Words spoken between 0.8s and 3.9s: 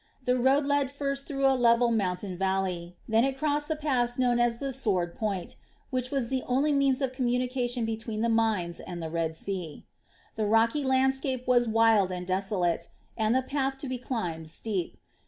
first through a level mountain valley, then it crossed the